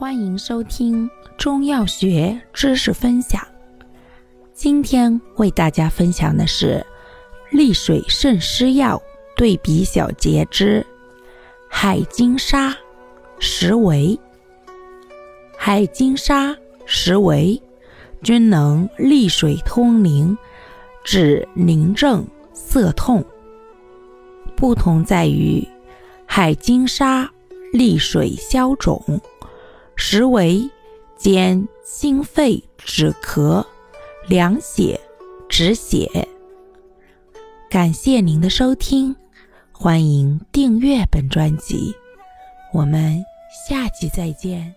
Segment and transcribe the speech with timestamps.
[0.00, 3.46] 欢迎收听中药学知识分享。
[4.54, 6.82] 今天为大家分享的是
[7.50, 8.98] 利水渗湿药
[9.36, 10.84] 对比小节之
[11.68, 12.74] 海金沙、
[13.40, 14.18] 石维。
[15.58, 16.56] 海金沙、
[16.86, 17.60] 石维
[18.22, 20.34] 均能利水通淋，
[21.04, 23.22] 治淋症、涩痛。
[24.56, 25.62] 不同在于
[26.24, 27.30] 海金沙
[27.74, 29.20] 利水消肿。
[30.02, 30.68] 实为
[31.14, 33.62] 兼心肺止咳、
[34.26, 34.98] 凉血
[35.46, 36.26] 止血。
[37.68, 39.14] 感谢您的收听，
[39.70, 41.94] 欢迎订阅本专辑，
[42.72, 43.22] 我们
[43.68, 44.74] 下集再见。